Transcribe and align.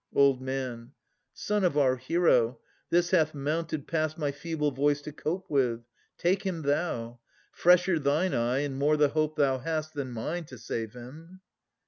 OLD 0.15 0.49
M. 0.49 0.93
Son 1.31 1.63
of 1.63 1.77
our 1.77 1.95
hero, 1.95 2.57
this 2.89 3.11
hath 3.11 3.35
mounted 3.35 3.85
past 3.85 4.17
My 4.17 4.31
feeble 4.31 4.73
force 4.73 4.99
to 5.03 5.11
cope 5.11 5.47
with. 5.47 5.81
Take 6.17 6.41
him 6.43 6.63
thou! 6.63 7.19
Fresher 7.51 7.99
thine 7.99 8.33
eye 8.33 8.61
and 8.61 8.79
more 8.79 8.97
the 8.97 9.09
hope 9.09 9.35
thou 9.35 9.59
hast 9.59 9.93
Than 9.93 10.11
mine 10.11 10.45
to 10.45 10.57
save 10.57 10.93
him. 10.93 11.41